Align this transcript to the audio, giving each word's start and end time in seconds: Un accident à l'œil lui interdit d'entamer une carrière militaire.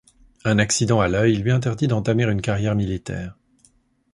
Un 0.45 0.57
accident 0.57 0.99
à 0.99 1.07
l'œil 1.07 1.35
lui 1.35 1.51
interdit 1.51 1.85
d'entamer 1.85 2.23
une 2.23 2.41
carrière 2.41 2.73
militaire. 2.73 3.37